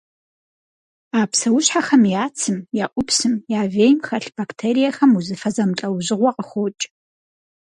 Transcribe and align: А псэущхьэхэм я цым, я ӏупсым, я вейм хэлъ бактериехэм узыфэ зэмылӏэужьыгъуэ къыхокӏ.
А 1.19 1.21
псэущхьэхэм 1.31 2.03
я 2.21 2.25
цым, 2.39 2.57
я 2.83 2.85
ӏупсым, 2.91 3.33
я 3.59 3.61
вейм 3.73 3.99
хэлъ 4.05 4.29
бактериехэм 4.35 5.11
узыфэ 5.17 5.49
зэмылӏэужьыгъуэ 5.55 6.31
къыхокӏ. 6.35 6.81